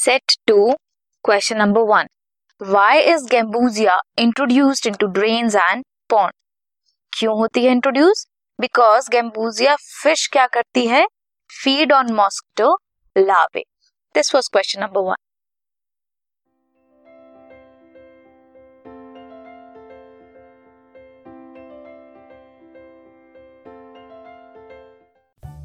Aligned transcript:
Set 0.00 0.32
two 0.46 0.72
question 1.24 1.56
number 1.56 1.80
one 1.88 2.06
why 2.60 3.00
is 3.00 3.26
gambusia 3.30 4.00
introduced 4.18 4.86
into 4.94 5.06
drain 5.16 5.50
and 5.56 5.84
pond 6.10 6.32
क्यों 7.12 7.36
होती 7.38 7.64
है 7.64 7.72
introduce 7.72 8.26
because 8.58 9.10
गेंबूजिया 9.10 9.74
fish 9.76 10.26
क्या 10.32 10.46
करती 10.46 10.86
है? 10.86 11.06
Feed 11.50 11.92
on 11.92 12.12
mosquito 12.12 12.76
larvae 13.16 13.62
this 14.14 14.34
was 14.34 14.48
question 14.52 14.80
number 14.80 15.00
one 15.00 15.16